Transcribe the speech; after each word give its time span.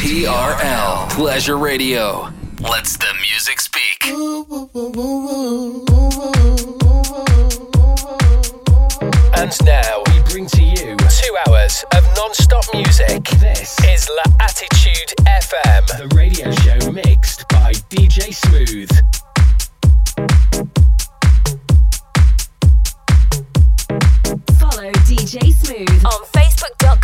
TRL 0.00 1.10
Pleasure 1.10 1.58
Radio. 1.58 2.30
Let's 2.58 2.96
the 2.96 3.12
music 3.20 3.60
speak. 3.60 4.02
And 9.36 9.52
now 9.66 10.02
we 10.06 10.22
bring 10.22 10.46
to 10.46 10.62
you 10.62 10.96
two 10.96 11.36
hours 11.46 11.84
of 11.94 12.02
non-stop 12.16 12.64
music. 12.72 13.24
This 13.40 13.76
is 13.84 14.08
L'Attitude 14.08 15.12
FM, 15.26 15.86
the 15.98 16.08
radio 16.16 16.50
show 16.50 16.90
mixed 16.90 17.46
by 17.50 17.72
DJ 17.90 18.32
Smooth. 18.32 18.90
Follow 24.58 24.92
DJ 25.04 25.52
Smooth 25.52 26.04
on 26.06 26.24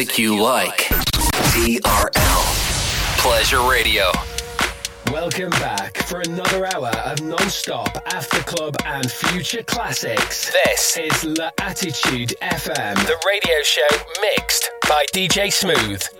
Music 0.00 0.18
you 0.18 0.40
like. 0.40 0.78
TRL. 1.52 3.18
Pleasure 3.18 3.60
Radio. 3.70 4.10
Welcome 5.12 5.50
back 5.50 5.98
for 6.04 6.20
another 6.20 6.64
hour 6.64 6.88
of 7.04 7.20
non-stop 7.22 8.02
after 8.06 8.38
club 8.44 8.76
and 8.86 9.10
future 9.10 9.62
classics. 9.62 10.50
This 10.64 10.96
is 10.96 11.24
L'Attitude 11.24 12.32
FM, 12.40 12.94
the 13.06 13.22
radio 13.26 13.62
show 13.62 13.96
mixed 14.22 14.70
by 14.88 15.04
DJ 15.12 15.52
Smooth. 15.52 16.19